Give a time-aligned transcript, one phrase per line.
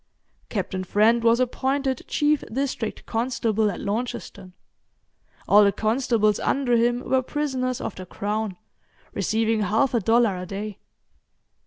[0.49, 4.53] Captain Friend was appointed chief District Constable at Launceston;
[5.47, 8.57] all the constables under him were prisoners of the Crown,
[9.13, 10.79] receiving half a dollar a day.